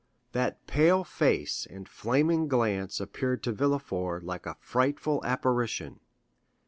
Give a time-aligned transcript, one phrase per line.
[0.31, 5.99] That pale face and flaming glance appeared to Villefort like a frightful apparition.